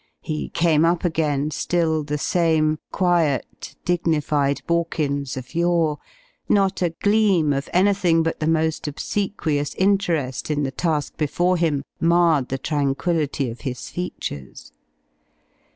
He 0.23 0.49
came 0.49 0.83
up 0.83 1.05
again 1.05 1.51
still 1.51 2.03
the 2.03 2.17
same, 2.17 2.79
quiet, 2.91 3.75
dignified 3.85 4.63
Borkins 4.65 5.37
of 5.37 5.53
yore. 5.53 5.99
Not 6.49 6.81
a 6.81 6.89
gleam 7.03 7.53
of 7.53 7.69
anything 7.71 8.23
but 8.23 8.39
the 8.39 8.47
most 8.47 8.87
obsequious 8.87 9.75
interest 9.75 10.49
in 10.49 10.63
the 10.63 10.71
task 10.71 11.17
before 11.17 11.55
him 11.55 11.83
marred 11.99 12.49
the 12.49 12.57
tranquillity 12.57 13.51
of 13.51 13.61
his 13.61 13.91
features. 13.91 14.71